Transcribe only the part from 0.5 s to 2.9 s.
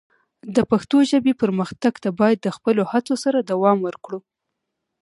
د پښتو ژبې پرمختګ ته باید د خپلو